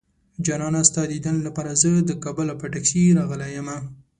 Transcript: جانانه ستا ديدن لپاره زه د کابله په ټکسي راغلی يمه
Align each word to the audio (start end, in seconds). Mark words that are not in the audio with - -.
جانانه 0.45 0.81
ستا 0.89 1.03
ديدن 1.11 1.35
لپاره 1.47 1.71
زه 1.81 1.91
د 2.09 2.11
کابله 2.23 2.53
په 2.57 2.65
ټکسي 2.73 3.01
راغلی 3.17 3.49
يمه 3.57 3.77